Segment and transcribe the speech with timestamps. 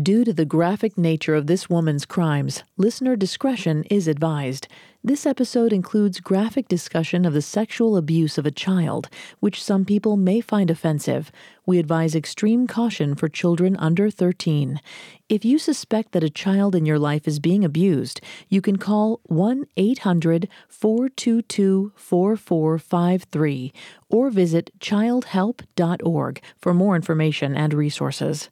[0.00, 4.68] Due to the graphic nature of this woman's crimes, listener discretion is advised.
[5.02, 9.08] This episode includes graphic discussion of the sexual abuse of a child,
[9.40, 11.32] which some people may find offensive.
[11.66, 14.80] We advise extreme caution for children under 13.
[15.28, 19.18] If you suspect that a child in your life is being abused, you can call
[19.24, 23.72] 1 800 422 4453
[24.08, 28.50] or visit childhelp.org for more information and resources.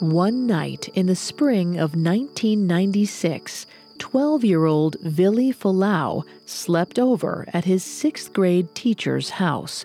[0.00, 3.66] One night in the spring of 1996,
[3.98, 9.84] 12 year old Vili Fualaau slept over at his sixth grade teacher's house.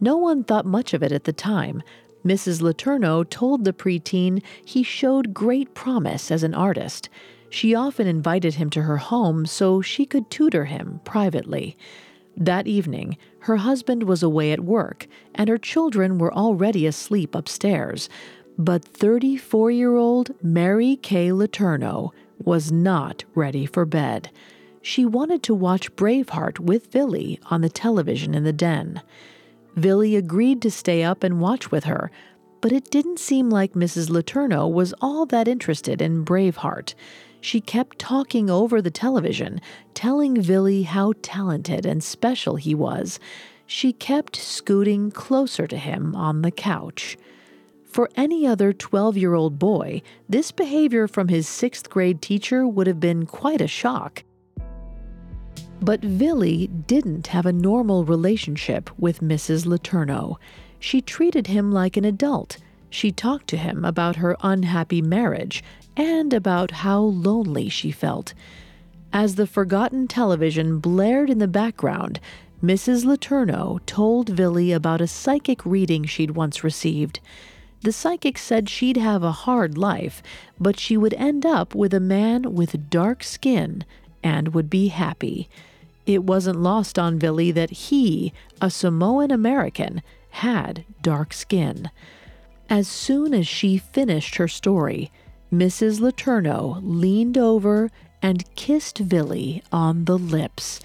[0.00, 1.82] No one thought much of it at the time.
[2.24, 2.62] Mrs.
[2.62, 7.08] Letourneau told the preteen he showed great promise as an artist.
[7.50, 11.76] She often invited him to her home so she could tutor him privately.
[12.36, 18.08] That evening, her husband was away at work, and her children were already asleep upstairs.
[18.60, 22.10] But 34 year old Mary Kay Letourneau
[22.42, 24.30] was not ready for bed.
[24.82, 29.00] She wanted to watch Braveheart with Vili on the television in the den.
[29.76, 32.10] Vili agreed to stay up and watch with her,
[32.60, 34.10] but it didn't seem like Mrs.
[34.10, 36.94] Letourneau was all that interested in Braveheart.
[37.40, 39.60] She kept talking over the television,
[39.94, 43.20] telling Vili how talented and special he was.
[43.66, 47.16] She kept scooting closer to him on the couch.
[47.88, 52.86] For any other 12 year old boy, this behavior from his sixth grade teacher would
[52.86, 54.24] have been quite a shock.
[55.80, 59.64] But Vili didn't have a normal relationship with Mrs.
[59.64, 60.36] Letourneau.
[60.78, 62.58] She treated him like an adult.
[62.90, 65.64] She talked to him about her unhappy marriage
[65.96, 68.34] and about how lonely she felt.
[69.12, 72.20] As the forgotten television blared in the background,
[72.62, 73.04] Mrs.
[73.04, 77.20] Letourneau told Vili about a psychic reading she'd once received.
[77.82, 80.22] The psychic said she'd have a hard life,
[80.58, 83.84] but she would end up with a man with dark skin
[84.22, 85.48] and would be happy.
[86.04, 91.90] It wasn't lost on Vili that he, a Samoan American, had dark skin.
[92.68, 95.12] As soon as she finished her story,
[95.52, 96.00] Mrs.
[96.00, 97.90] Letourneau leaned over
[98.20, 100.80] and kissed Vili on the lips.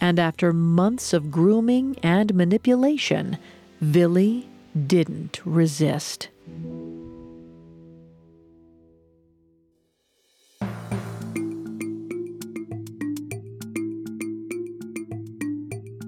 [0.00, 3.38] And after months of grooming and manipulation,
[3.80, 4.48] Vili
[4.86, 6.28] didn't resist.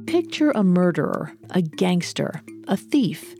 [0.06, 3.34] Picture a murderer, a gangster, a thief.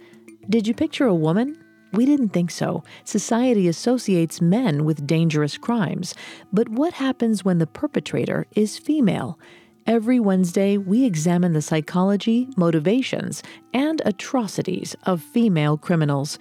[0.49, 1.57] Did you picture a woman?
[1.93, 2.85] We didn't think so.
[3.05, 6.15] Society associates men with dangerous crimes.
[6.53, 9.39] But what happens when the perpetrator is female?
[9.87, 13.43] Every Wednesday, we examine the psychology, motivations,
[13.73, 16.39] and atrocities of female criminals.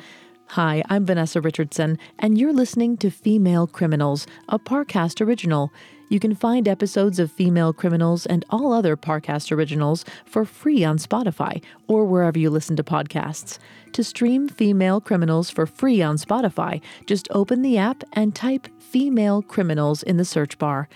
[0.49, 5.73] Hi, I'm Vanessa Richardson, and you're listening to Female Criminals, a Parcast original.
[6.07, 10.97] You can find episodes of Female Criminals and all other Parcast originals for free on
[10.97, 13.57] Spotify or wherever you listen to podcasts.
[13.93, 19.41] To stream Female Criminals for free on Spotify, just open the app and type Female
[19.41, 20.87] Criminals in the search bar.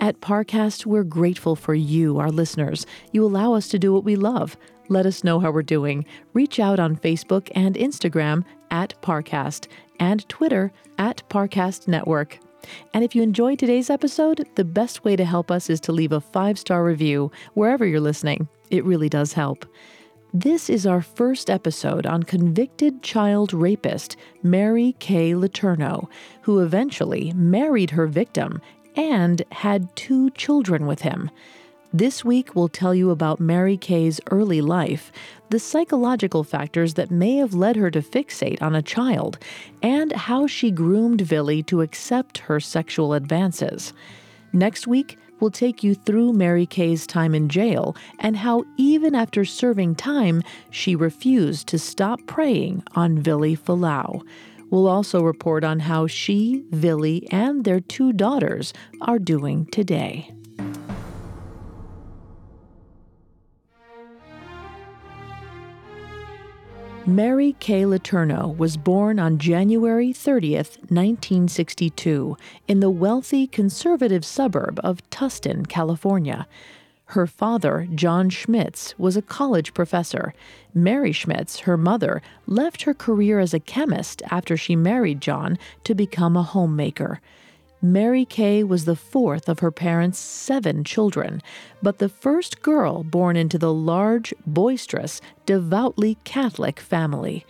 [0.00, 2.84] At Parcast, we're grateful for you, our listeners.
[3.12, 4.56] You allow us to do what we love.
[4.90, 6.04] Let us know how we're doing.
[6.32, 9.66] Reach out on Facebook and Instagram at Parcast
[10.00, 12.38] and Twitter at Parcast Network.
[12.92, 16.12] And if you enjoyed today's episode, the best way to help us is to leave
[16.12, 18.48] a five star review wherever you're listening.
[18.70, 19.64] It really does help.
[20.34, 26.08] This is our first episode on convicted child rapist Mary Kay Letourneau,
[26.42, 28.60] who eventually married her victim
[28.94, 31.30] and had two children with him.
[31.92, 35.10] This week, we'll tell you about Mary Kay's early life,
[35.48, 39.38] the psychological factors that may have led her to fixate on a child,
[39.82, 43.94] and how she groomed Vili to accept her sexual advances.
[44.52, 49.46] Next week, we'll take you through Mary Kay's time in jail and how, even after
[49.46, 54.20] serving time, she refused to stop preying on Vili Fualaau.
[54.68, 60.34] We'll also report on how she, Vili, and their two daughters are doing today.
[67.08, 72.36] Mary Kay Letourneau was born on January 30th, 1962,
[72.68, 76.46] in the wealthy conservative suburb of Tustin, California.
[77.06, 80.34] Her father, John Schmitz, was a college professor.
[80.74, 85.94] Mary Schmitz, her mother, left her career as a chemist after she married John to
[85.94, 87.22] become a homemaker.
[87.80, 91.40] Mary Kay was the fourth of her parents' seven children,
[91.80, 97.46] but the first girl born into the large, boisterous, devoutly Catholic family.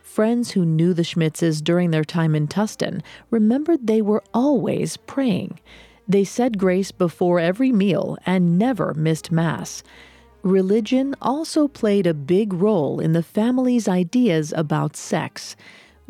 [0.00, 5.58] Friends who knew the Schmitzes during their time in Tustin remembered they were always praying.
[6.06, 9.82] They said grace before every meal and never missed Mass.
[10.42, 15.56] Religion also played a big role in the family's ideas about sex.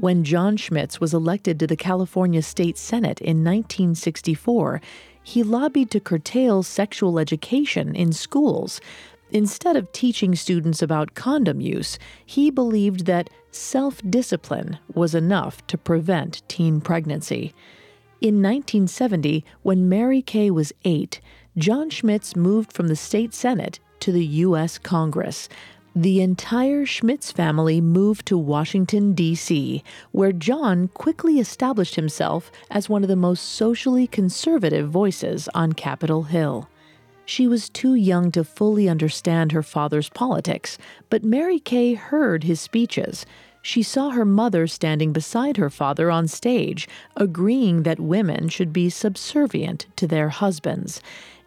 [0.03, 4.81] When John Schmitz was elected to the California State Senate in 1964,
[5.23, 8.81] he lobbied to curtail sexual education in schools.
[9.31, 15.79] Instead of teaching students about condom use, he believed that self discipline was enough to
[15.79, 17.55] prevent teen pregnancy.
[18.21, 21.21] In 1970, when Mary Kay was eight,
[21.57, 24.79] John Schmitz moved from the state Senate to the U.S.
[24.79, 25.49] Congress.
[25.95, 33.03] The entire Schmitz family moved to Washington, D.C., where John quickly established himself as one
[33.03, 36.67] of the most socially conservative voices on Capitol Hill.
[37.27, 40.79] She was too young to fully understand her father's politics,
[41.11, 43.27] but Mary Kay heard his speeches.
[43.61, 48.89] She saw her mother standing beside her father on stage, agreeing that women should be
[48.89, 51.03] subservient to their husbands.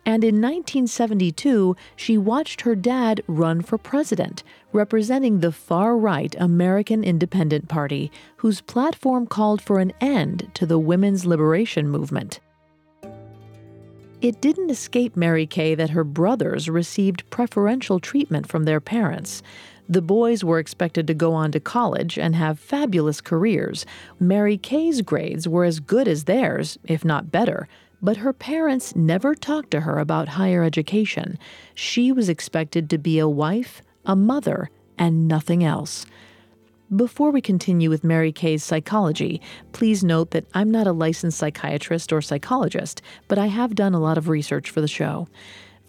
[0.06, 7.04] And in 1972, she watched her dad run for president, representing the far right American
[7.04, 12.40] Independent Party, whose platform called for an end to the women's liberation movement.
[14.22, 19.44] It didn't escape Mary Kay that her brothers received preferential treatment from their parents.
[19.88, 23.86] The boys were expected to go on to college and have fabulous careers.
[24.20, 27.68] Mary Kay's grades were as good as theirs, if not better,
[28.06, 31.40] but her parents never talked to her about higher education.
[31.74, 36.06] She was expected to be a wife, a mother, and nothing else.
[36.96, 39.42] Before we continue with Mary Kay's psychology,
[39.72, 44.00] please note that I'm not a licensed psychiatrist or psychologist, but I have done a
[44.00, 45.28] lot of research for the show.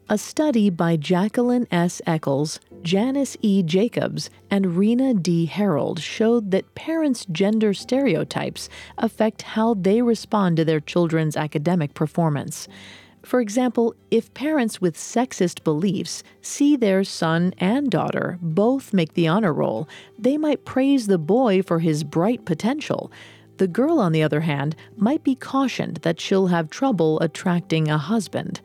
[0.08, 2.00] A study by Jacquelynne S.
[2.06, 3.64] Eccles, Janis E.
[3.64, 5.46] Jacobs, and Rena D.
[5.46, 8.68] Harold showed that parents' gender stereotypes
[8.98, 12.68] affect how they respond to their children's academic performance.
[13.24, 19.26] For example, if parents with sexist beliefs see their son and daughter both make the
[19.26, 23.10] honor roll, they might praise the boy for his bright potential.
[23.56, 27.98] The girl, on the other hand, might be cautioned that she'll have trouble attracting a
[27.98, 28.60] husband.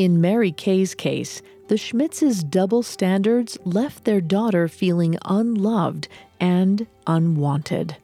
[0.00, 6.08] In Mary Kay's case, the Schmitzes' double standards left their daughter feeling unloved
[6.40, 7.98] and unwanted.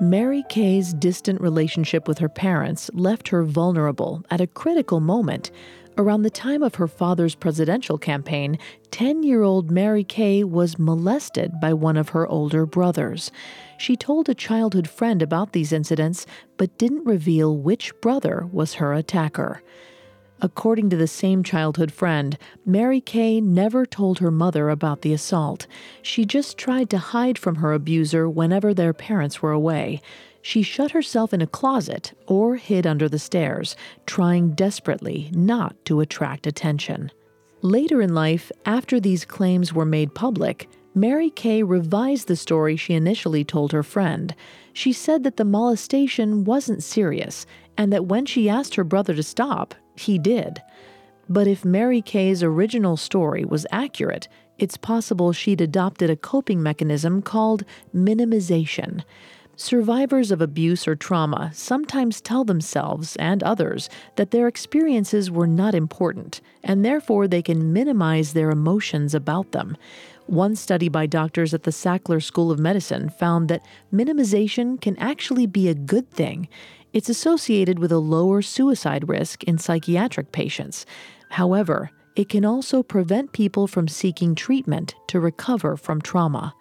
[0.00, 5.52] Mary Kay's distant relationship with her parents left her vulnerable at a critical moment.
[5.96, 8.58] Around the time of her father's presidential campaign,
[8.90, 13.30] 10 year old Mary Kay was molested by one of her older brothers.
[13.82, 16.24] She told a childhood friend about these incidents,
[16.56, 19.60] but didn't reveal which brother was her attacker.
[20.40, 25.66] According to the same childhood friend, Mary Kay never told her mother about the assault.
[26.00, 30.00] She just tried to hide from her abuser whenever their parents were away.
[30.42, 33.74] She shut herself in a closet or hid under the stairs,
[34.06, 37.10] trying desperately not to attract attention.
[37.62, 42.94] Later in life, after these claims were made public, Mary Kay revised the story she
[42.94, 44.34] initially told her friend.
[44.72, 47.46] She said that the molestation wasn't serious
[47.78, 50.60] and that when she asked her brother to stop, he did.
[51.28, 54.28] But if Mary Kay's original story was accurate,
[54.58, 57.64] it's possible she'd adopted a coping mechanism called
[57.94, 59.02] minimization.
[59.56, 65.74] Survivors of abuse or trauma sometimes tell themselves and others that their experiences were not
[65.74, 69.76] important, and therefore they can minimize their emotions about them.
[70.26, 75.46] One study by doctors at the Sackler School of Medicine found that minimization can actually
[75.46, 76.48] be a good thing.
[76.92, 80.86] It's associated with a lower suicide risk in psychiatric patients.
[81.30, 86.54] However, it can also prevent people from seeking treatment to recover from trauma.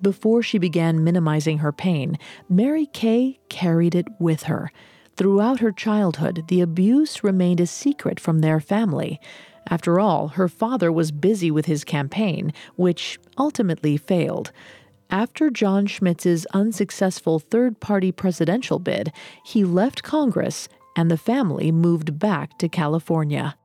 [0.00, 4.70] Before she began minimizing her pain, Mary Kay carried it with her.
[5.16, 9.18] Throughout her childhood, the abuse remained a secret from their family.
[9.68, 14.52] After all, her father was busy with his campaign, which ultimately failed.
[15.10, 19.12] After John Schmitz's unsuccessful third party presidential bid,
[19.44, 23.56] he left Congress and the family moved back to California.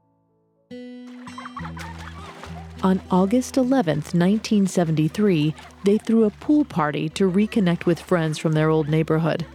[2.83, 5.53] On August 11, 1973,
[5.83, 9.45] they threw a pool party to reconnect with friends from their old neighborhood.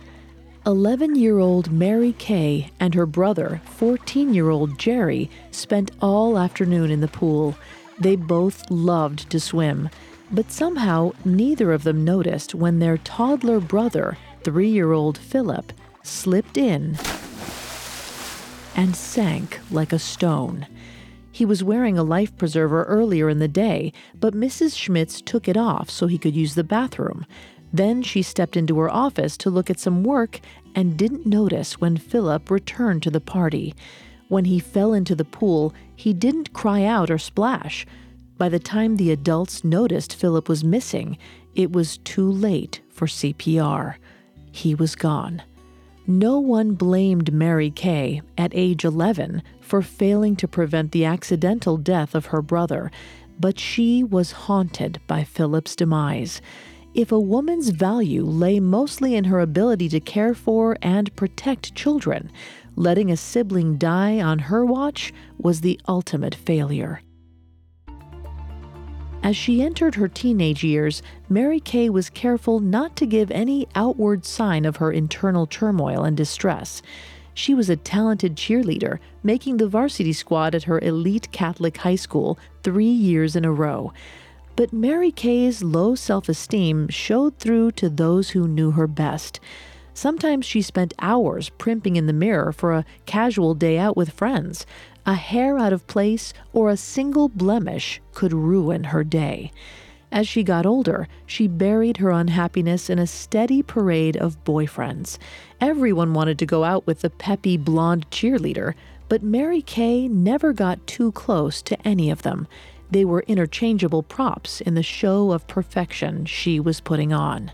[0.67, 6.91] 11 year old Mary Kay and her brother, 14 year old Jerry, spent all afternoon
[6.91, 7.57] in the pool.
[8.01, 9.89] They both loved to swim.
[10.33, 16.57] But somehow, neither of them noticed when their toddler brother, three year old Philip, slipped
[16.57, 16.99] in
[18.75, 20.67] and sank like a stone.
[21.31, 24.77] He was wearing a life preserver earlier in the day, but Mrs.
[24.77, 27.25] Schmitz took it off so he could use the bathroom.
[27.77, 30.41] Then she stepped into her office to look at some work
[30.75, 33.75] and didn't notice when Philip returned to the party.
[34.29, 37.85] When he fell into the pool, he didn't cry out or splash.
[38.39, 41.19] By the time the adults noticed Philip was missing,
[41.55, 43.97] it was too late for CPR.
[44.53, 45.43] He was gone.
[46.07, 52.15] No one blamed Mary Kay at age 11 for failing to prevent the accidental death
[52.15, 52.91] of her brother,
[53.39, 56.41] but she was haunted by Philip's demise.
[56.97, 62.31] If a woman's value lay mostly in her ability to care for and protect children,
[62.75, 67.03] letting a sibling die on her watch was the ultimate failure.
[69.23, 74.25] As she entered her teenage years, Mary Kay was careful not to give any outward
[74.25, 76.81] sign of her internal turmoil and distress.
[77.35, 82.39] She was a talented cheerleader, making the varsity squad at her elite Catholic high school
[82.63, 83.93] three years in a row.
[84.57, 89.39] But Mary Kay's low self esteem showed through to those who knew her best.
[89.93, 94.65] Sometimes she spent hours primping in the mirror for a casual day out with friends.
[95.05, 99.53] A hair out of place or a single blemish could ruin her day.
[100.11, 105.19] As she got older, she buried her unhappiness in a steady parade of boyfriends.
[105.61, 108.75] Everyone wanted to go out with the peppy blonde cheerleader,
[109.09, 112.49] but Mary Kay never got too close to any of them.
[112.91, 117.53] They were interchangeable props in the show of perfection she was putting on.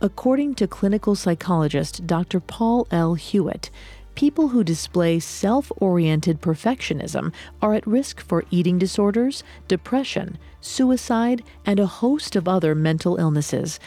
[0.00, 2.38] According to clinical psychologist Dr.
[2.38, 3.14] Paul L.
[3.14, 3.68] Hewitt,
[4.14, 11.80] people who display self oriented perfectionism are at risk for eating disorders, depression, suicide, and
[11.80, 13.80] a host of other mental illnesses.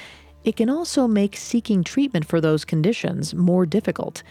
[0.44, 4.24] It can also make seeking treatment for those conditions more difficult.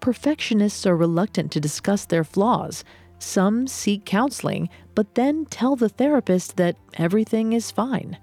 [0.00, 2.84] Perfectionists are reluctant to discuss their flaws.
[3.24, 8.18] Some seek counseling, but then tell the therapist that everything is fine.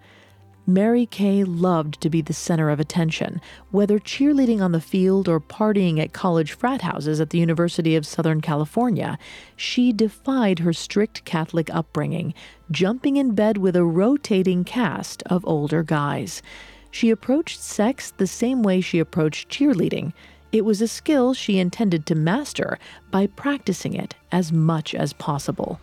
[0.67, 3.41] Mary Kay loved to be the center of attention,
[3.71, 8.05] whether cheerleading on the field or partying at college frat houses at the University of
[8.05, 9.17] Southern California.
[9.55, 12.35] She defied her strict Catholic upbringing,
[12.69, 16.43] jumping in bed with a rotating cast of older guys.
[16.91, 20.13] She approached sex the same way she approached cheerleading.
[20.51, 22.77] It was a skill she intended to master
[23.09, 25.79] by practicing it as much as possible.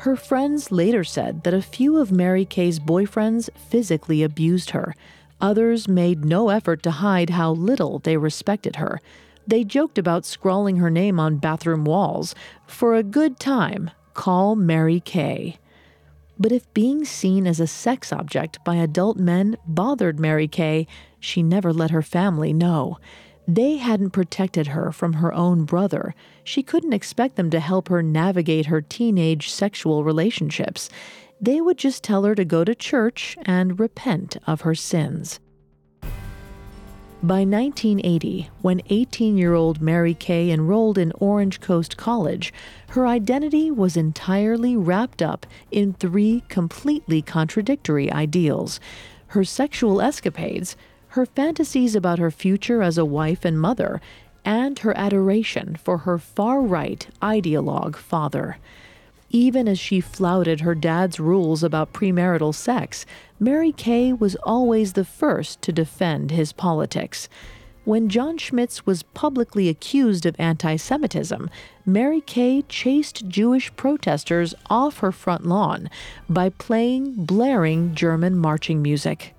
[0.00, 4.94] Her friends later said that a few of Mary Kay's boyfriends physically abused her.
[5.40, 9.00] Others made no effort to hide how little they respected her.
[9.46, 12.34] They joked about scrawling her name on bathroom walls.
[12.66, 15.58] For a good time, call Mary Kay.
[16.38, 20.86] But if being seen as a sex object by adult men bothered Mary Kay,
[21.20, 22.98] she never let her family know.
[23.46, 26.14] They hadn't protected her from her own brother.
[26.44, 30.90] She couldn't expect them to help her navigate her teenage sexual relationships.
[31.40, 35.40] They would just tell her to go to church and repent of her sins.
[37.20, 42.52] By 1980, when 18 year old Mary Kay enrolled in Orange Coast College,
[42.90, 48.78] her identity was entirely wrapped up in three completely contradictory ideals
[49.32, 50.76] her sexual escapades,
[51.08, 54.00] her fantasies about her future as a wife and mother,
[54.44, 58.56] and her adoration for her far right ideologue father.
[59.30, 63.04] Even as she flouted her dad's rules about premarital sex,
[63.38, 67.28] Mary Kay was always the first to defend his politics.
[67.84, 71.50] When John Schmitz was publicly accused of anti Semitism,
[71.84, 75.90] Mary Kay chased Jewish protesters off her front lawn
[76.28, 79.34] by playing blaring German marching music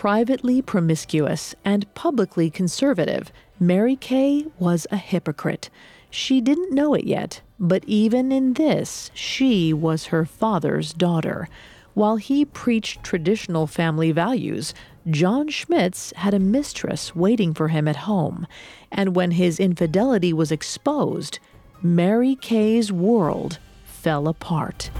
[0.00, 5.68] privately promiscuous and publicly conservative, Mary Kay was a hypocrite.
[6.08, 11.50] She didn't know it yet, but even in this, she was her father's daughter.
[11.92, 14.72] While he preached traditional family values,
[15.10, 18.46] John Schmitz had a mistress waiting for him at home.
[18.90, 21.40] And when his infidelity was exposed,
[21.82, 24.90] Mary Kay's world fell apart.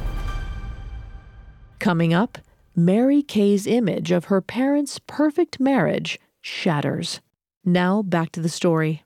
[1.78, 2.36] Coming up,
[2.84, 7.20] Mary Kay's image of her parents' perfect marriage shatters.
[7.62, 9.02] Now back to the story.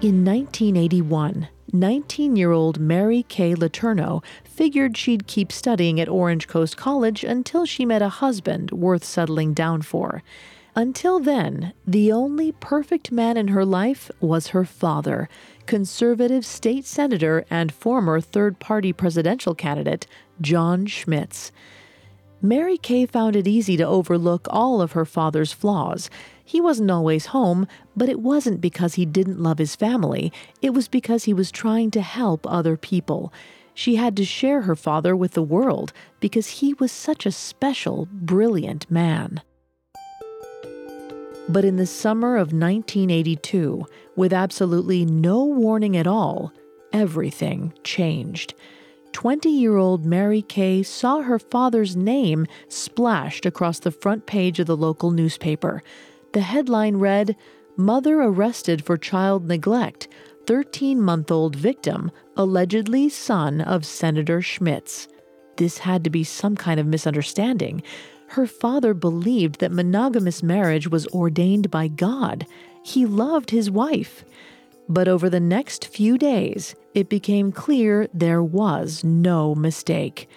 [0.00, 6.76] In 1981, 19 year old Mary Kay Letourneau figured she'd keep studying at Orange Coast
[6.76, 10.22] College until she met a husband worth settling down for.
[10.76, 15.28] Until then, the only perfect man in her life was her father,
[15.66, 20.06] conservative state senator and former third party presidential candidate
[20.40, 21.52] John Schmitz.
[22.42, 26.08] Mary Kay found it easy to overlook all of her father's flaws.
[26.42, 30.32] He wasn't always home, but it wasn't because he didn't love his family,
[30.62, 33.32] it was because he was trying to help other people.
[33.74, 38.08] She had to share her father with the world because he was such a special,
[38.10, 39.42] brilliant man.
[41.48, 46.52] But in the summer of 1982, with absolutely no warning at all,
[46.92, 48.54] everything changed.
[49.12, 54.66] 20 year old Mary Kay saw her father's name splashed across the front page of
[54.66, 55.82] the local newspaper.
[56.32, 57.36] The headline read
[57.76, 60.08] Mother arrested for child neglect,
[60.46, 65.08] 13 month old victim, allegedly son of Senator Schmitz.
[65.56, 67.82] This had to be some kind of misunderstanding.
[68.28, 72.46] Her father believed that monogamous marriage was ordained by God.
[72.84, 74.24] He loved his wife.
[74.90, 80.28] But over the next few days, it became clear there was no mistake.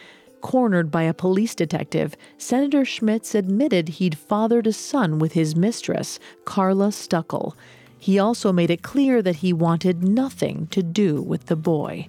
[0.42, 6.20] Cornered by a police detective, Senator Schmitz admitted he'd fathered a son with his mistress,
[6.46, 7.56] Carla Stuckle.
[7.98, 12.06] He also made it clear that he wanted nothing to do with the boy.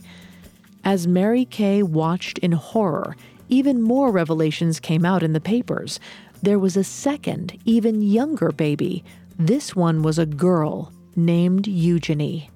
[0.84, 3.16] As Mary Kay watched in horror,
[3.48, 5.98] even more revelations came out in the papers.
[6.42, 9.02] There was a second, even younger baby.
[9.38, 12.50] This one was a girl named Eugenie.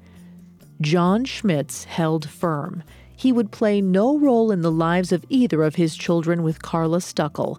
[0.80, 2.84] John Schmitz held firm.
[3.16, 6.98] He would play no role in the lives of either of his children with Carla
[6.98, 7.58] Stuckle.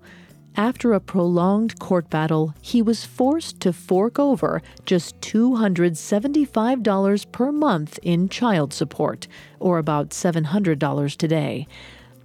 [0.56, 8.00] After a prolonged court battle, he was forced to fork over just $275 per month
[8.02, 9.28] in child support,
[9.60, 11.68] or about $700 today.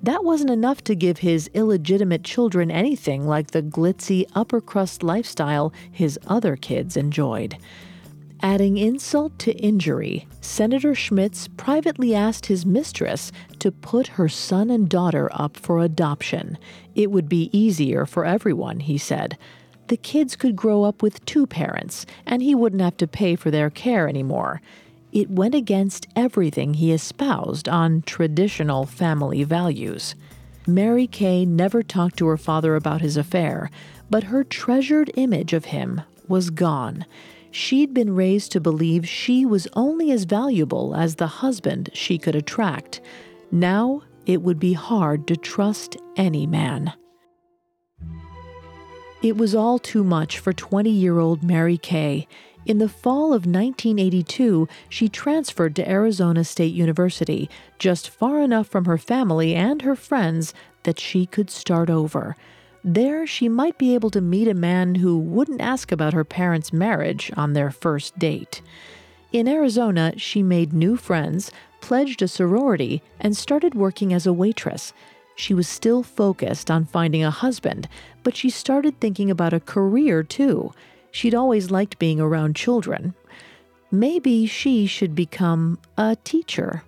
[0.02, 5.72] That wasn't enough to give his illegitimate children anything like the glitzy upper crust lifestyle
[5.90, 7.56] his other kids enjoyed.
[8.44, 14.86] Adding insult to injury, Senator Schmitz privately asked his mistress to put her son and
[14.86, 16.58] daughter up for adoption.
[16.94, 19.38] It would be easier for everyone, he said.
[19.88, 23.50] The kids could grow up with two parents, and he wouldn't have to pay for
[23.50, 24.60] their care anymore.
[25.10, 30.14] It went against everything he espoused on traditional family values.
[30.66, 33.70] Mary Kay never talked to her father about his affair,
[34.10, 37.06] but her treasured image of him was gone
[37.54, 42.34] she'd been raised to believe she was only as valuable as the husband she could
[42.34, 43.00] attract.
[43.52, 46.92] Now it would be hard to trust any man.
[49.22, 52.26] It was all too much for 20 year old Mary Kay.
[52.66, 58.86] In the fall of 1982, she transferred to Arizona State University, just far enough from
[58.86, 62.36] her family and her friends that she could start over.
[62.86, 66.70] There, she might be able to meet a man who wouldn't ask about her parents'
[66.70, 68.60] marriage on their first date.
[69.32, 74.92] In Arizona, she made new friends, pledged a sorority, and started working as a waitress.
[75.34, 77.88] She was still focused on finding a husband,
[78.22, 80.72] but she started thinking about a career too.
[81.10, 83.14] She'd always liked being around children.
[83.90, 86.82] Maybe she should become a teacher.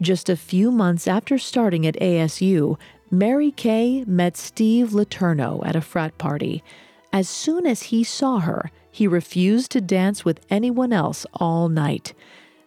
[0.00, 2.78] Just a few months after starting at ASU,
[3.10, 6.64] Mary Kay met Steve Letourneau at a frat party.
[7.12, 12.14] As soon as he saw her, he refused to dance with anyone else all night.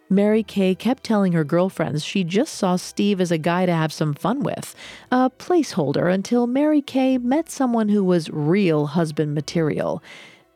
[0.08, 3.92] Mary Kay kept telling her girlfriends she just saw Steve as a guy to have
[3.92, 4.74] some fun with,
[5.12, 10.02] a placeholder until Mary Kay met someone who was real husband material.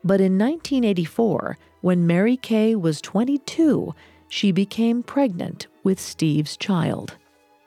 [0.03, 3.95] But in 1984, when Mary Kay was 22,
[4.29, 7.17] she became pregnant with Steve's child.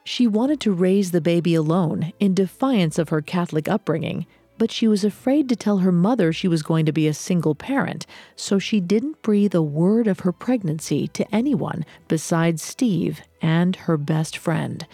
[0.08, 4.26] She wanted to raise the baby alone in defiance of her Catholic upbringing,
[4.58, 7.56] but she was afraid to tell her mother she was going to be a single
[7.56, 13.76] parent, so she didn't breathe a word of her pregnancy to anyone besides Steve and
[13.76, 14.88] her best friend.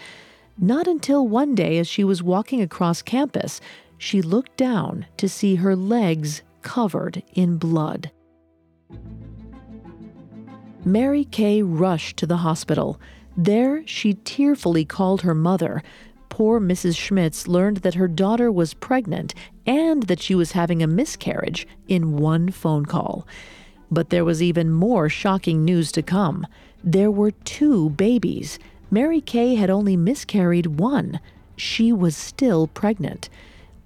[0.58, 3.60] Not until one day, as she was walking across campus,
[3.96, 8.10] she looked down to see her legs covered in blood.
[10.84, 13.00] Mary Kay rushed to the hospital.
[13.36, 15.82] There, she tearfully called her mother.
[16.28, 16.96] Poor Mrs.
[16.96, 19.34] Schmitz learned that her daughter was pregnant
[19.66, 23.26] and that she was having a miscarriage in one phone call.
[23.90, 26.46] But there was even more shocking news to come.
[26.82, 28.58] There were two babies.
[28.90, 31.20] Mary Kay had only miscarried one.
[31.56, 33.28] She was still pregnant.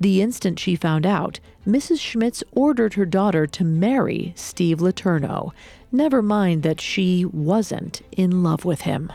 [0.01, 2.01] The instant she found out, Mrs.
[2.01, 5.53] Schmitz ordered her daughter to marry Steve Letourneau.
[5.91, 9.13] Never mind that she wasn't in love with him.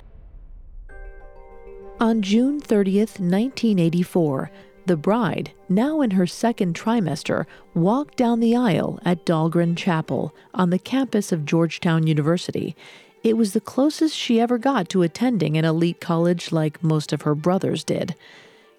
[2.04, 4.52] On June 30th, 1984,
[4.88, 10.70] the bride, now in her second trimester, walked down the aisle at Dahlgren Chapel on
[10.70, 12.76] the campus of Georgetown University.
[13.24, 17.22] It was the closest she ever got to attending an elite college like most of
[17.22, 18.16] her brothers did.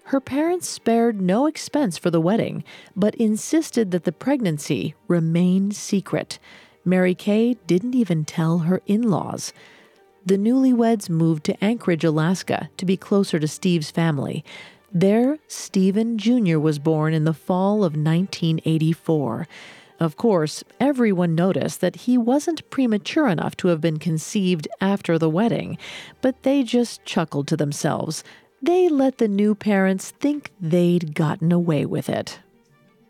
[0.03, 2.63] Her parents spared no expense for the wedding,
[2.95, 6.37] but insisted that the pregnancy remain secret.
[6.85, 9.51] Mary Kay didn't even tell her in laws.
[10.25, 14.43] The newlyweds moved to Anchorage, Alaska to be closer to Steve's family.
[14.91, 16.57] There, Stephen Jr.
[16.57, 19.47] was born in the fall of 1984.
[19.99, 25.29] Of course, everyone noticed that he wasn't premature enough to have been conceived after the
[25.29, 25.77] wedding,
[26.21, 28.23] but they just chuckled to themselves
[28.65, 32.39] they let the new parents think they'd gotten away with it.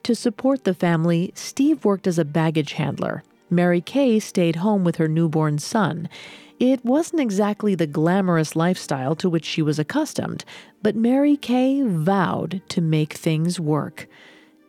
[0.04, 3.24] To support the family, Steve worked as a baggage handler.
[3.50, 6.10] Mary Kay stayed home with her newborn son.
[6.60, 10.46] It wasn't exactly the glamorous lifestyle to which she was accustomed,
[10.82, 14.08] but Mary Kay vowed to make things work.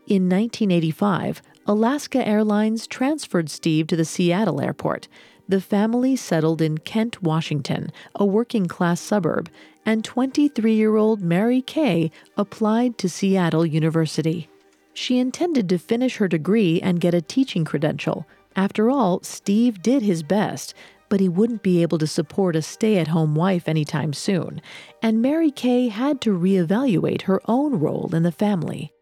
[0.09, 5.07] In 1985, Alaska Airlines transferred Steve to the Seattle airport.
[5.49, 9.49] The family settled in Kent, Washington, a working class suburb,
[9.85, 14.49] and 23 year old Mary Kay applied to Seattle University.
[14.93, 18.27] She intended to finish her degree and get a teaching credential.
[18.57, 20.75] After all, Steve did his best,
[21.09, 24.61] but he wouldn't be able to support a stay at home wife anytime soon,
[25.03, 28.93] and Mary Kay had to reevaluate her own role in the family.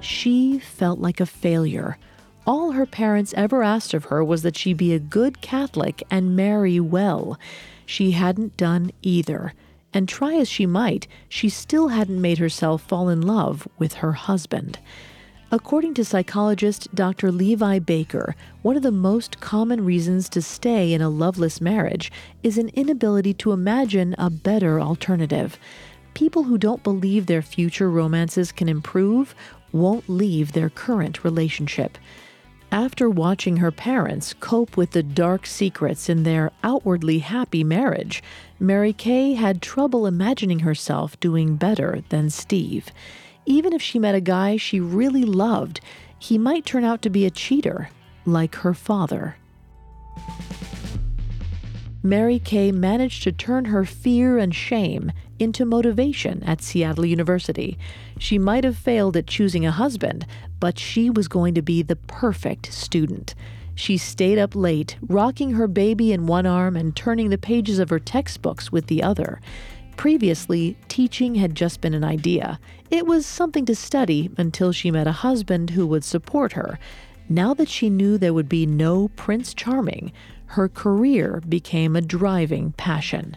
[0.00, 1.98] She felt like a failure.
[2.46, 6.36] All her parents ever asked of her was that she be a good Catholic and
[6.36, 7.38] marry well.
[7.84, 9.52] She hadn't done either,
[9.92, 14.12] and try as she might, she still hadn't made herself fall in love with her
[14.12, 14.78] husband.
[15.50, 17.32] According to psychologist Dr.
[17.32, 22.58] Levi Baker, one of the most common reasons to stay in a loveless marriage is
[22.58, 25.58] an inability to imagine a better alternative.
[26.12, 29.34] People who don't believe their future romances can improve
[29.72, 31.96] won't leave their current relationship.
[32.70, 38.22] After watching her parents cope with the dark secrets in their outwardly happy marriage,
[38.60, 42.90] Mary Kay had trouble imagining herself doing better than Steve.
[43.48, 45.80] Even if she met a guy she really loved,
[46.18, 47.88] he might turn out to be a cheater,
[48.26, 49.36] like her father.
[52.02, 57.78] Mary Kay managed to turn her fear and shame into motivation at Seattle University.
[58.18, 60.26] She might have failed at choosing a husband,
[60.60, 63.34] but she was going to be the perfect student.
[63.74, 67.88] She stayed up late, rocking her baby in one arm and turning the pages of
[67.88, 69.40] her textbooks with the other.
[69.96, 72.60] Previously, teaching had just been an idea.
[72.90, 76.78] It was something to study until she met a husband who would support her.
[77.28, 80.12] Now that she knew there would be no Prince Charming,
[80.52, 83.36] her career became a driving passion.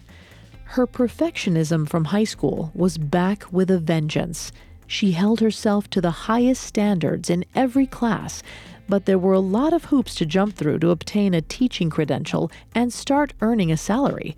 [0.64, 4.54] Her perfectionism from high school was back with a vengeance.
[4.88, 8.42] She held herself to the highest standards in every class,
[8.88, 12.50] but there were a lot of hoops to jump through to obtain a teaching credential
[12.74, 14.38] and start earning a salary.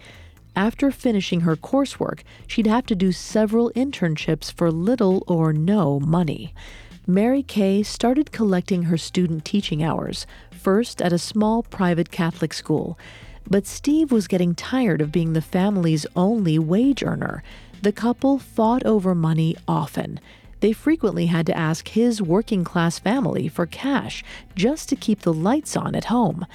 [0.55, 6.53] After finishing her coursework, she'd have to do several internships for little or no money.
[7.07, 12.97] Mary Kay started collecting her student teaching hours, first at a small private Catholic school.
[13.49, 17.43] But Steve was getting tired of being the family's only wage earner.
[17.81, 20.19] The couple fought over money often.
[20.61, 24.23] They frequently had to ask his working class family for cash
[24.55, 26.45] just to keep the lights on at home.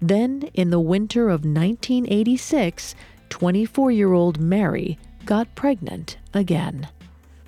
[0.00, 2.94] Then, in the winter of 1986,
[3.30, 6.88] 24 year old Mary got pregnant again.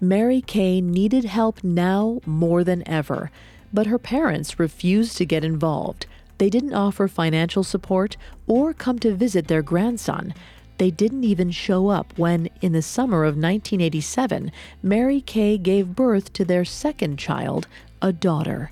[0.01, 3.31] Mary Kay needed help now more than ever,
[3.73, 6.07] but her parents refused to get involved.
[6.39, 10.35] They didn't offer financial support or come to visit their grandson.
[10.79, 16.33] They didn't even show up when, in the summer of 1987, Mary Kay gave birth
[16.35, 17.67] to their second child,
[18.01, 18.71] a daughter.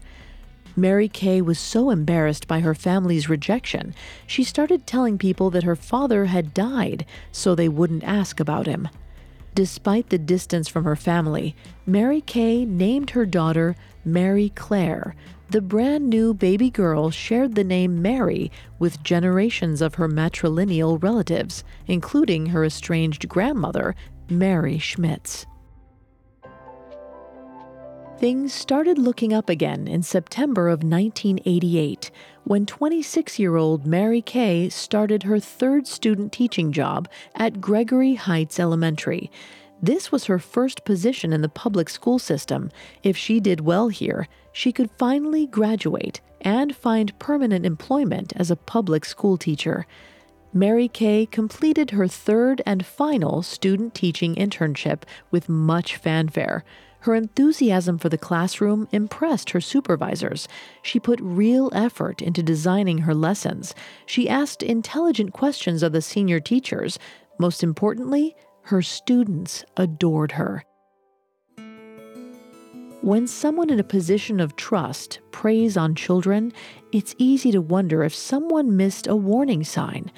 [0.76, 3.94] Mary Kay was so embarrassed by her family's rejection,
[4.26, 8.86] she started telling people that her father had died so they wouldn't ask about him.
[9.54, 15.16] Despite the distance from her family, Mary Kay named her daughter Mary Claire,
[15.48, 21.64] the brand new baby girl shared the name Mary with generations of her matrilineal relatives,
[21.86, 23.94] including her estranged grandmother,
[24.28, 25.46] Mary Schmitz.
[28.18, 32.10] Things started looking up again in September of 1988
[32.44, 38.58] when 26 year old Mary Kay started her third student teaching job at Gregory Heights
[38.58, 39.30] Elementary.
[39.82, 42.70] This was her first position in the public school system.
[43.02, 48.56] If she did well here, she could finally graduate and find permanent employment as a
[48.56, 49.86] public school teacher.
[50.54, 56.64] Mary Kay completed her third and final student teaching internship with much fanfare.
[57.06, 60.48] Her enthusiasm for the classroom impressed her supervisors.
[60.82, 63.76] She put real effort into designing her lessons.
[64.06, 66.98] She asked intelligent questions of the senior teachers.
[67.38, 70.64] Most importantly, her students adored her.
[73.02, 76.52] When someone in a position of trust preys on children,
[76.90, 80.10] it's easy to wonder if someone missed a warning sign.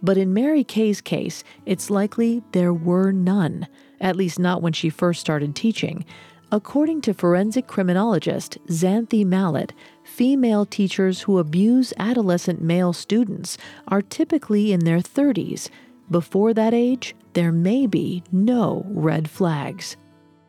[0.00, 3.66] But in Mary Kay's case, it's likely there were none,
[4.00, 6.04] at least not when she first started teaching.
[6.52, 9.72] According to forensic criminologist Xanthé Mallett,
[10.04, 15.68] female teachers who abuse adolescent male students are typically in their 30s.
[16.08, 19.96] Before that age, there may be no red flags.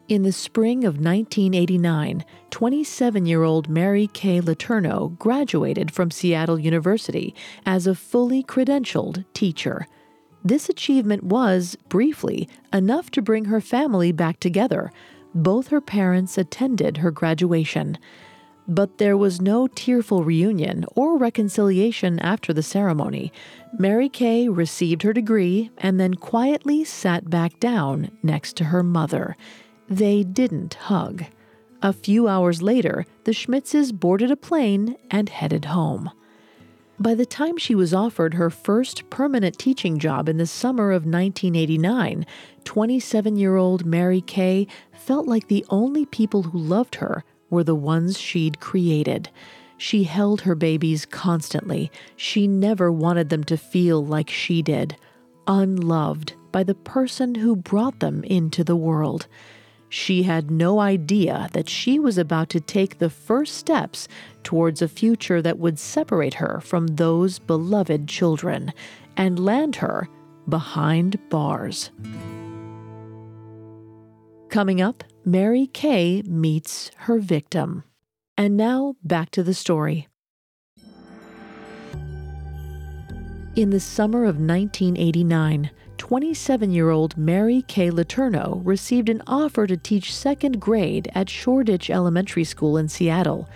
[0.08, 7.34] In the spring of 1989, 27 year old Mary Kay Letourneau graduated from Seattle University
[7.66, 9.88] as a fully credentialed teacher.
[10.46, 14.92] This achievement was, briefly, enough to bring her family back together.
[15.34, 17.98] Both her parents attended her graduation.
[18.68, 23.32] But there was no tearful reunion or reconciliation after the ceremony.
[23.80, 29.38] Mary Kay received her degree and then quietly sat back down next to her mother.
[29.90, 31.24] They didn't hug.
[31.82, 36.12] A few hours later, the Schmitzes boarded a plane and headed home.
[37.00, 41.04] By the time she was offered her first permanent teaching job in the summer of
[41.06, 42.26] 1989,
[42.64, 44.66] 27 year old Mary Kay
[45.08, 49.30] felt like the only people who loved her were the ones she'd created.
[49.78, 51.90] She held her babies constantly.
[52.18, 54.98] She never wanted them to feel like she did,
[55.48, 59.28] unloved by the person who brought them into the world.
[59.88, 64.10] She had no idea that she was about to take the first steps
[64.44, 68.74] towards a future that would separate her from those beloved children
[69.16, 70.10] and land her
[70.50, 71.92] behind bars.
[74.50, 77.84] Coming up, Mary Kay meets her victim.
[78.38, 80.08] And now back to the story.
[83.56, 89.76] In the summer of 1989, 27 year old Mary Kay Letourneau received an offer to
[89.76, 93.50] teach second grade at Shoreditch Elementary School in Seattle.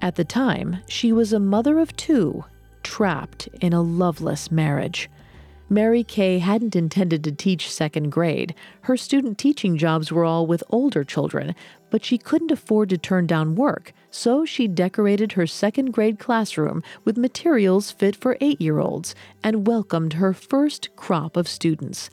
[0.00, 2.44] At the time, she was a mother of two,
[2.82, 5.10] trapped in a loveless marriage.
[5.72, 8.56] Mary Kay hadn't intended to teach second grade.
[8.82, 11.54] Her student teaching jobs were all with older children,
[11.90, 16.82] but she couldn't afford to turn down work, so she decorated her second grade classroom
[17.04, 22.10] with materials fit for eight year olds and welcomed her first crop of students.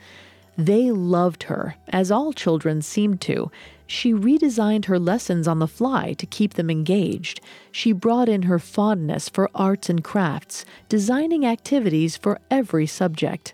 [0.56, 3.50] They loved her, as all children seemed to.
[3.88, 7.40] She redesigned her lessons on the fly to keep them engaged.
[7.72, 13.54] She brought in her fondness for arts and crafts, designing activities for every subject.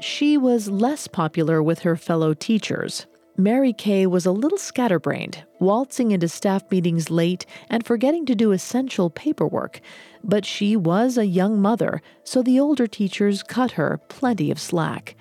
[0.00, 3.06] She was less popular with her fellow teachers.
[3.36, 8.52] Mary Kay was a little scatterbrained, waltzing into staff meetings late and forgetting to do
[8.52, 9.80] essential paperwork.
[10.24, 15.16] But she was a young mother, so the older teachers cut her plenty of slack.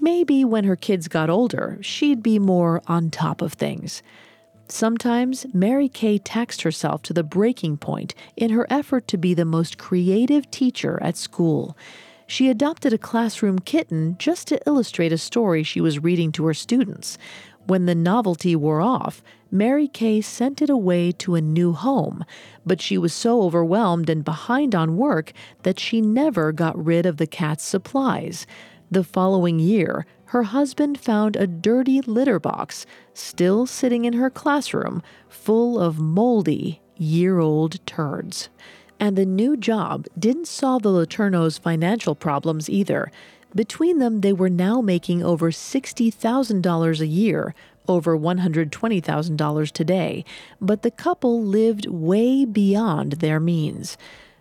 [0.00, 4.02] Maybe when her kids got older, she'd be more on top of things.
[4.68, 9.44] Sometimes Mary Kay taxed herself to the breaking point in her effort to be the
[9.44, 11.76] most creative teacher at school.
[12.26, 16.54] She adopted a classroom kitten just to illustrate a story she was reading to her
[16.54, 17.16] students.
[17.66, 22.24] When the novelty wore off, Mary Kay sent it away to a new home,
[22.64, 25.32] but she was so overwhelmed and behind on work
[25.62, 28.46] that she never got rid of the cat's supplies.
[28.88, 35.02] The following year, her husband found a dirty litter box still sitting in her classroom
[35.28, 38.48] full of moldy, year old turds.
[39.00, 43.10] And the new job didn't solve the Letourneau's financial problems either.
[43.56, 47.54] Between them, they were now making over $60,000 a year,
[47.88, 50.24] over $120,000 today,
[50.60, 53.96] but the couple lived way beyond their means.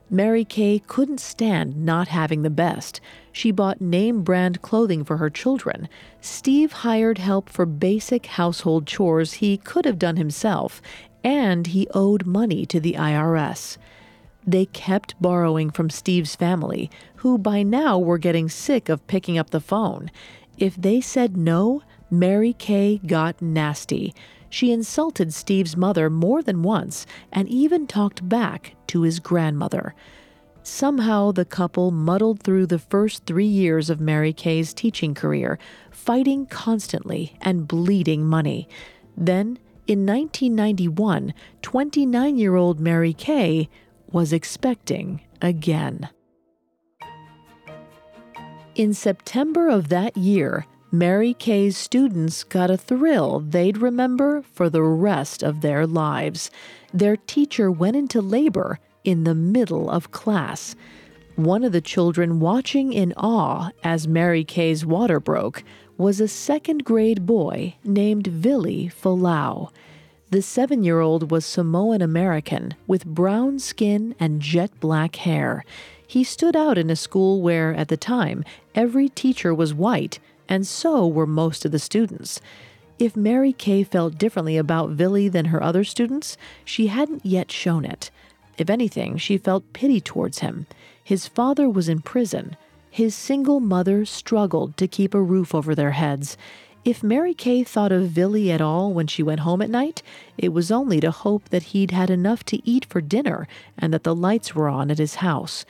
[0.09, 3.01] Mary Kay couldn't stand not having the best.
[3.31, 5.89] She bought name brand clothing for her children.
[6.21, 10.81] Steve hired help for basic household chores he could have done himself,
[11.23, 13.77] and he owed money to the IRS.
[14.45, 19.49] They kept borrowing from Steve's family, who by now were getting sick of picking up
[19.49, 20.11] the phone.
[20.57, 24.13] If they said no, Mary Kay got nasty.
[24.55, 29.93] She insulted Steve's mother more than once and even talked back to his grandmother.
[30.63, 35.59] Somehow, the couple muddled through the first three years of Mary Kay's teaching career,
[35.91, 38.69] fighting constantly and bleeding money.
[39.17, 43.67] Then, in 1991, 29 year old Mary Kay
[44.09, 46.07] was expecting again.
[48.73, 54.83] In September of that year, Mary Kay's students got a thrill they'd remember for the
[54.83, 56.51] rest of their lives.
[56.93, 60.75] Their teacher went into labor in the middle of class.
[61.35, 65.63] One of the children watching in awe as Mary Kay's water broke
[65.97, 69.71] was a second grade boy named Vili Fualaau.
[70.29, 75.65] The seven year old was Samoan American with brown skin and jet black hair.
[76.07, 78.43] He stood out in a school where, at the time,
[78.73, 82.41] every teacher was white, and so were most of the students.
[82.97, 87.83] If Mary Kay felt differently about Vili than her other students, she hadn't yet shown
[87.83, 88.09] it.
[88.57, 90.65] If anything, she felt pity towards him.
[91.03, 92.55] His father was in prison.
[92.89, 96.37] His single mother struggled to keep a roof over their heads.
[96.85, 100.01] If Mary Kay thought of Vili at all when she went home at night,
[100.37, 104.03] it was only to hope that he'd had enough to eat for dinner and that
[104.03, 105.65] the lights were on at his house.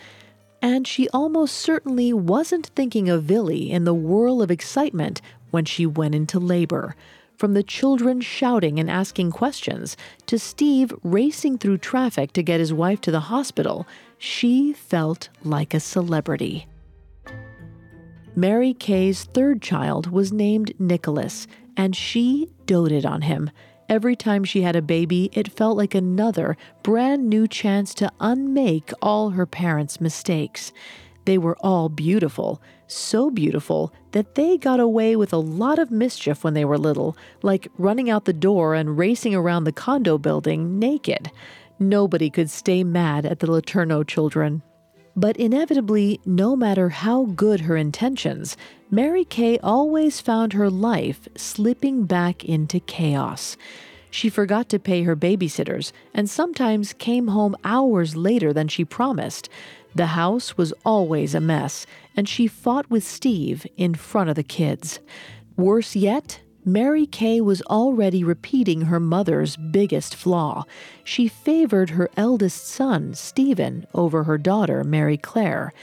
[0.66, 5.86] And she almost certainly wasn't thinking of Vili in the whirl of excitement when she
[5.86, 6.96] went into labor.
[7.38, 12.74] From the children shouting and asking questions to Steve racing through traffic to get his
[12.74, 13.86] wife to the hospital,
[14.18, 16.66] she felt like a celebrity.
[18.36, 21.46] Mary Kay's third child was named Nicholas,
[21.78, 23.52] and she doted on him.
[23.88, 28.92] Every time she had a baby, it felt like another brand new chance to unmake
[29.02, 30.72] all her parents' mistakes.
[31.26, 36.44] They were all beautiful, so beautiful that they got away with a lot of mischief
[36.44, 40.80] when they were little, like running out the door and racing around the condo building
[40.80, 41.32] naked.
[41.78, 44.64] Nobody could stay mad at the Letourneau children.
[45.18, 48.58] But inevitably, no matter how good her intentions,
[48.92, 53.56] Mary Kay always found her life slipping back into chaos.
[54.12, 59.48] She forgot to pay her babysitters and sometimes came home hours later than she promised.
[59.94, 64.44] The house was always a mess, and she fought with Steve in front of the
[64.44, 65.00] kids.
[65.56, 70.64] Worse yet, Mary Kay was already repeating her mother's biggest flaw.
[71.04, 75.74] She favored her eldest son, Stephen, over her daughter, Mary Claire.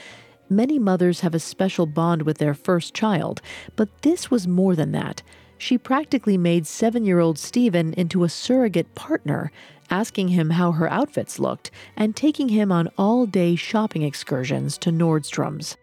[0.49, 3.41] Many mothers have a special bond with their first child,
[3.77, 5.23] but this was more than that.
[5.57, 9.53] She practically made seven year old Stephen into a surrogate partner,
[9.89, 14.91] asking him how her outfits looked and taking him on all day shopping excursions to
[14.91, 15.77] Nordstrom's.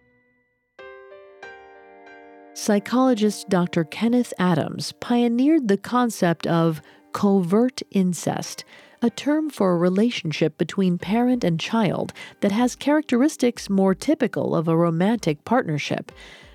[2.53, 3.85] Psychologist Dr.
[3.85, 6.83] Kenneth Adams pioneered the concept of
[7.13, 8.65] covert incest,
[9.01, 14.67] a term for a relationship between parent and child that has characteristics more typical of
[14.67, 16.11] a romantic partnership.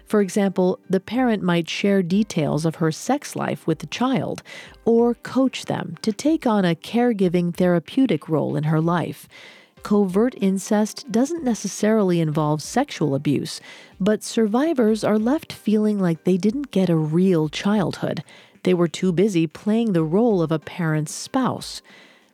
[0.05, 4.43] For example, the parent might share details of her sex life with the child
[4.83, 9.27] or coach them to take on a caregiving therapeutic role in her life.
[9.85, 13.61] Covert incest doesn't necessarily involve sexual abuse,
[13.99, 18.23] but survivors are left feeling like they didn't get a real childhood.
[18.63, 21.83] They were too busy playing the role of a parent's spouse.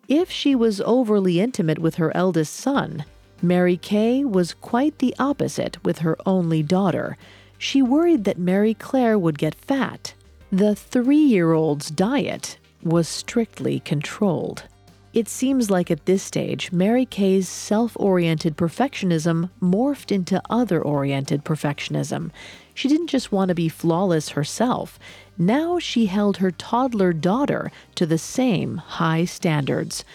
[0.08, 3.04] If she was overly intimate with her eldest son,
[3.42, 7.18] Mary Kay was quite the opposite with her only daughter.
[7.58, 10.14] She worried that Mary Claire would get fat.
[10.54, 14.64] The three year old's diet was strictly controlled.
[15.14, 21.44] It seems like at this stage, Mary Kay's self oriented perfectionism morphed into other oriented
[21.44, 22.32] perfectionism.
[22.74, 24.98] She didn't just want to be flawless herself,
[25.38, 30.06] now she held her toddler daughter to the same high standards.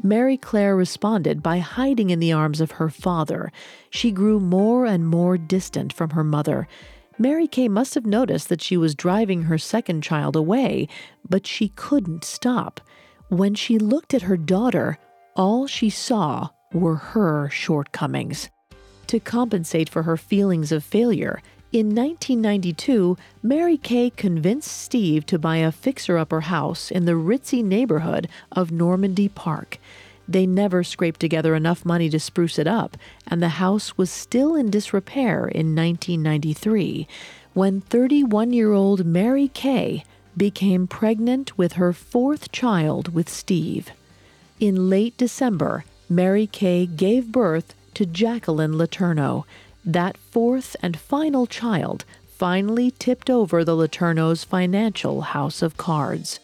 [0.00, 3.50] Mary Claire responded by hiding in the arms of her father.
[3.90, 6.68] She grew more and more distant from her mother.
[7.18, 10.86] Mary Kay must have noticed that she was driving her second child away,
[11.28, 12.80] but she couldn't stop.
[13.28, 14.98] When she looked at her daughter,
[15.36, 18.48] all she saw were her shortcomings.
[19.08, 25.58] To compensate for her feelings of failure, in 1992, Mary Kay convinced Steve to buy
[25.58, 29.78] a fixer upper house in the ritzy neighborhood of Normandy Park.
[30.26, 34.54] They never scraped together enough money to spruce it up, and the house was still
[34.54, 37.06] in disrepair in 1993
[37.52, 40.04] when 31 year old Mary Kay
[40.38, 43.90] became pregnant with her fourth child with Steve.
[44.60, 49.44] In late December, Mary Kay gave birth to Jacquelynne Letourneau.
[49.84, 56.40] That fourth and final child finally tipped over the Letourneau's financial house of cards.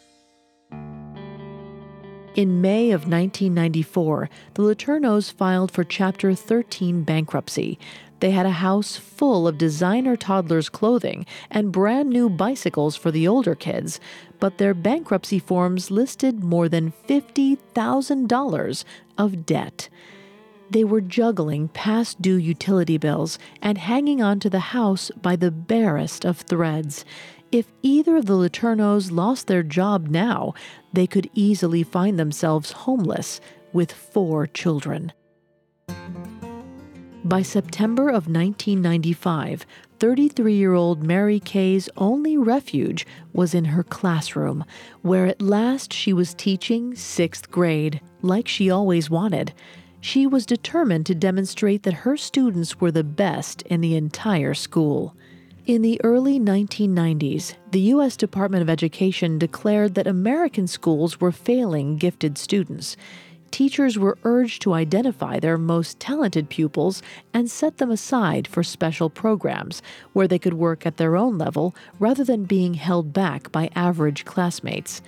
[2.34, 7.78] In May of 1994, the Letourneaus filed for Chapter 13 bankruptcy.
[8.24, 13.28] They had a house full of designer toddlers' clothing and brand new bicycles for the
[13.28, 14.00] older kids,
[14.40, 18.84] but their bankruptcy forms listed more than $50,000
[19.18, 19.90] of debt.
[20.70, 25.50] They were juggling past due utility bills and hanging on to the house by the
[25.50, 27.04] barest of threads.
[27.52, 30.54] If either of the Letourneaus lost their job now,
[30.94, 33.42] they could easily find themselves homeless
[33.74, 35.12] with four children.
[37.26, 39.64] By September of 1995,
[39.98, 44.62] 33 year old Mary Kay's only refuge was in her classroom,
[45.00, 49.54] where at last she was teaching sixth grade, like she always wanted.
[50.02, 55.16] She was determined to demonstrate that her students were the best in the entire school.
[55.64, 58.18] In the early 1990s, the U.S.
[58.18, 62.98] Department of Education declared that American schools were failing gifted students
[63.54, 67.00] teachers were urged to identify their most talented pupils
[67.32, 69.80] and set them aside for special programs
[70.12, 74.24] where they could work at their own level rather than being held back by average
[74.24, 75.00] classmates.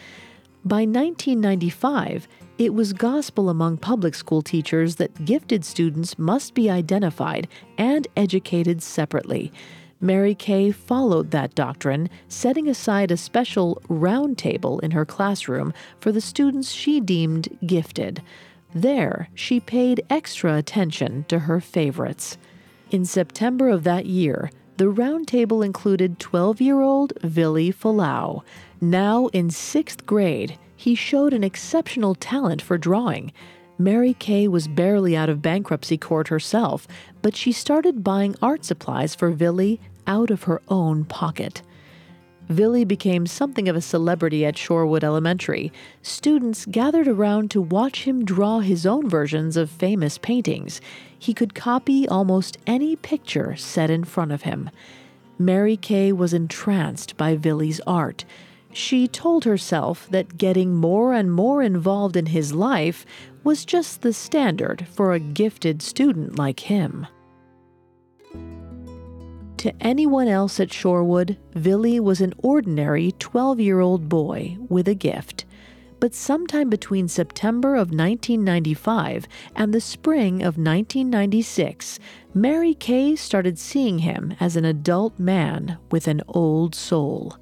[0.65, 7.49] By 1995, it was gospel among public school teachers that gifted students must be identified
[7.79, 9.53] and educated separately.
[10.01, 16.13] Mary Kay followed that doctrine, setting aside a special round table in her classroom for
[16.13, 18.23] the students she deemed gifted.
[18.75, 22.37] There, she paid extra attention to her favorites.
[22.91, 28.43] In September of that year, the round table included 12 year old Vili Fualaau.
[28.81, 33.33] Now in sixth grade, he showed an exceptional talent for drawing.
[33.79, 36.89] Mary Kay was barely out of bankruptcy court herself,
[37.21, 41.63] but she started buying art supplies for Vili out of her own pocket.
[42.49, 45.73] Vili became something of a celebrity at Shorewood Elementary.
[46.01, 50.81] Students gathered around to watch him draw his own versions of famous paintings.
[51.19, 54.71] He could copy almost any picture set in front of him.
[55.39, 58.25] Mary Kay was entranced by Vili's art.
[58.77, 63.07] She told herself that getting more and more involved in his life
[63.43, 67.07] was just the standard for a gifted student like him.
[69.57, 74.95] To anyone else at Shorewood, Vili was an ordinary 12 year old boy with a
[74.95, 75.47] gift.
[75.99, 81.99] But sometime between September of 1995 and the spring of 1996,
[82.35, 87.39] Mary Kay started seeing him as an adult man with an old soul.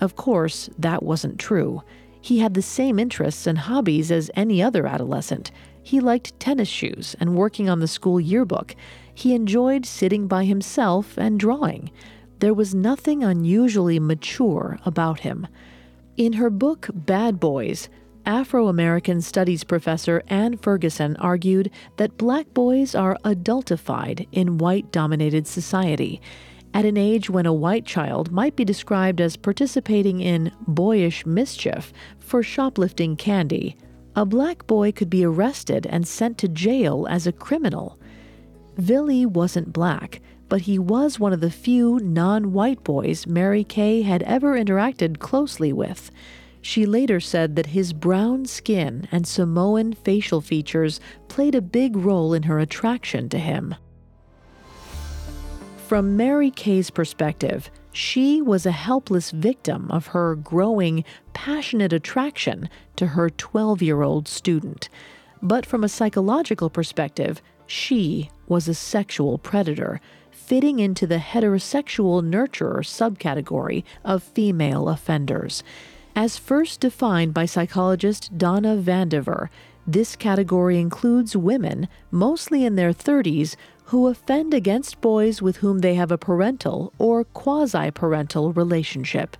[0.00, 1.82] Of course, that wasn't true.
[2.20, 5.50] He had the same interests and hobbies as any other adolescent.
[5.82, 8.74] He liked tennis shoes and working on the school yearbook.
[9.14, 11.90] He enjoyed sitting by himself and drawing.
[12.38, 15.46] There was nothing unusually mature about him.
[16.16, 17.88] In her book Bad Boys,
[18.26, 25.46] Afro American Studies professor Ann Ferguson argued that black boys are adultified in white dominated
[25.46, 26.20] society
[26.72, 31.92] at an age when a white child might be described as participating in boyish mischief
[32.18, 33.76] for shoplifting candy,
[34.14, 37.98] a black boy could be arrested and sent to jail as a criminal.
[38.76, 44.02] Vili wasn't black, but he was one of the few non white boys Mary Kay
[44.02, 46.10] had ever interacted closely with.
[46.60, 52.34] She later said that his brown skin and Samoan facial features played a big role
[52.34, 53.74] in her attraction to him.
[55.90, 63.08] From Mary Kay's perspective, she was a helpless victim of her growing, passionate attraction to
[63.08, 64.88] her 12 year old student.
[65.42, 72.84] But from a psychological perspective, she was a sexual predator, fitting into the heterosexual nurturer
[72.84, 75.64] subcategory of female offenders.
[76.14, 79.48] As first defined by psychologist Donna Vandiver,
[79.86, 83.56] this category includes women, mostly in their 30s,
[83.90, 89.36] who offend against boys with whom they have a parental or quasi parental relationship.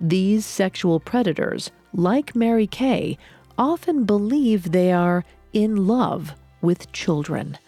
[0.00, 3.18] These sexual predators, like Mary Kay,
[3.58, 7.58] often believe they are in love with children.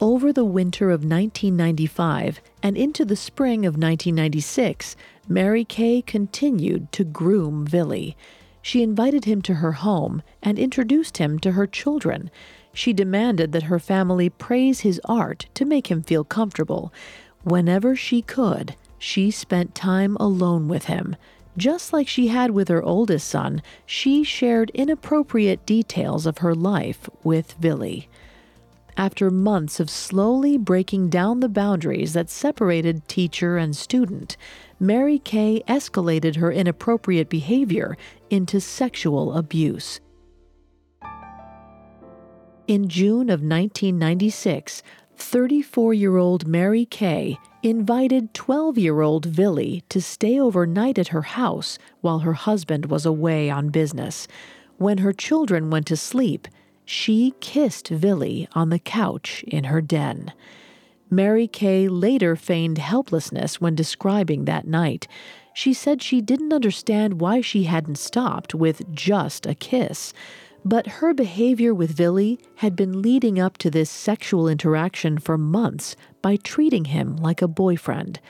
[0.00, 4.96] Over the winter of 1995 and into the spring of 1996,
[5.28, 8.16] Mary Kay continued to groom Vili.
[8.60, 12.28] She invited him to her home and introduced him to her children.
[12.72, 16.92] She demanded that her family praise his art to make him feel comfortable.
[17.42, 21.16] Whenever she could, she spent time alone with him.
[21.56, 27.08] Just like she had with her oldest son, she shared inappropriate details of her life
[27.24, 28.08] with Vili.
[28.96, 34.36] After months of slowly breaking down the boundaries that separated teacher and student,
[34.78, 37.96] Mary Kay escalated her inappropriate behavior
[38.28, 40.00] into sexual abuse.
[42.70, 44.84] In June of 1996,
[45.16, 51.22] 34 year old Mary Kay invited 12 year old Vili to stay overnight at her
[51.22, 54.28] house while her husband was away on business.
[54.76, 56.46] When her children went to sleep,
[56.84, 60.32] she kissed Vili on the couch in her den.
[61.10, 65.08] Mary Kay later feigned helplessness when describing that night.
[65.52, 70.14] She said she didn't understand why she hadn't stopped with just a kiss.
[70.64, 75.96] But her behavior with Vili had been leading up to this sexual interaction for months
[76.20, 78.20] by treating him like a boyfriend.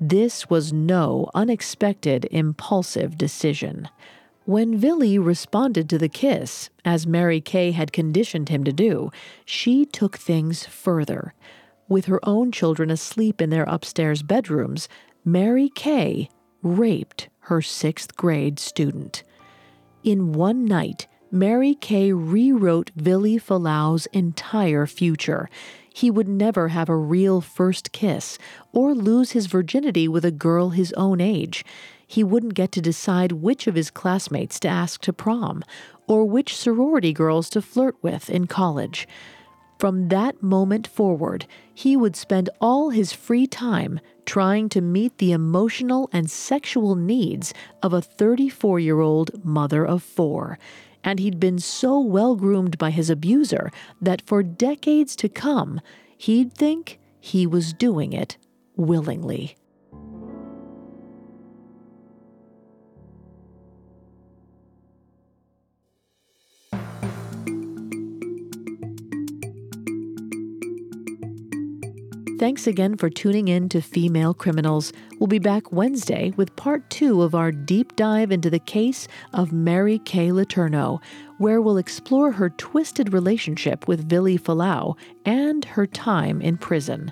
[0.00, 3.88] This was no unexpected, impulsive decision.
[4.44, 9.10] When Vili responded to the kiss, as Mary Kay had conditioned him to do,
[9.44, 11.34] she took things further.
[11.88, 14.88] With her own children asleep in their upstairs bedrooms,
[15.24, 16.28] Mary Kay
[16.62, 19.22] raped her sixth grade student.
[20.02, 25.48] In one night, Mary Kay rewrote Vili Fualaau's entire future.
[25.94, 28.36] He would never have a real first kiss
[28.72, 31.64] or lose his virginity with a girl his own age.
[32.04, 35.62] He wouldn't get to decide which of his classmates to ask to prom
[36.08, 39.06] or which sorority girls to flirt with in college.
[39.78, 45.30] From that moment forward, he would spend all his free time trying to meet the
[45.30, 47.54] emotional and sexual needs
[47.84, 50.58] of a 34 year old mother of four
[51.02, 53.70] and he'd been so well groomed by his abuser
[54.00, 55.80] that for decades to come,
[56.16, 58.36] he'd think he was doing it
[58.76, 59.56] willingly.
[72.40, 74.94] Thanks again for tuning in to Female Criminals.
[75.18, 79.52] We'll be back Wednesday with part two of our deep dive into the case of
[79.52, 81.02] Mary Kay Letourneau,
[81.36, 87.10] where we'll explore her twisted relationship with Vili Fualaau and her time in prison.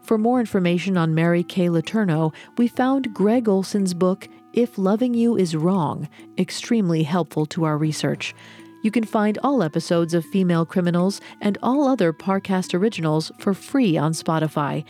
[0.00, 5.36] For more information on Mary Kay Letourneau, we found Gregg Olsen's book, If Loving You
[5.36, 6.08] Is Wrong,
[6.38, 8.34] extremely helpful to our research.
[8.82, 13.96] You can find all episodes of Female Criminals and all other Parcast originals for free
[13.96, 14.84] on Spotify.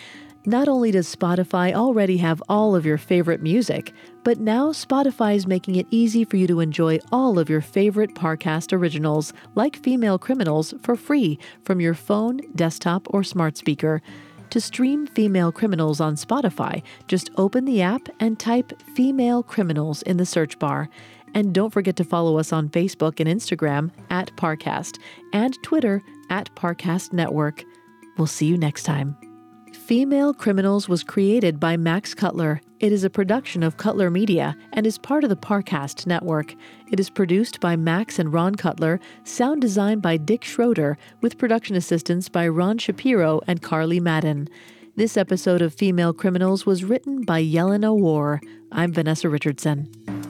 [0.47, 3.93] Not only does Spotify already have all of your favorite music,
[4.25, 8.15] but now Spotify is making it easy for you to enjoy all of your favorite
[8.15, 14.01] Parcast originals, like Female Criminals, for free from your phone, desktop, or smart speaker.
[14.51, 20.17] To stream Female Criminals on Spotify, just open the app and type Female Criminals in
[20.17, 20.89] the search bar.
[21.35, 24.99] And don't forget to follow us on Facebook and Instagram at Parcast
[25.33, 27.65] and Twitter at Parcast Network.
[28.19, 29.17] We'll see you next time.
[29.87, 32.61] Female Criminals was created by Max Cutler.
[32.81, 36.55] It is a production of Cutler Media and is part of the Parcast network.
[36.91, 41.75] It is produced by Max and Ron Cutler, sound designed by Dick Schroeder, with production
[41.75, 44.49] assistance by Ron Shapiro and Carly Madden.
[44.95, 48.41] This episode of Female Criminals was written by Yelena War.
[48.71, 50.22] I'm Vanessa Richardson.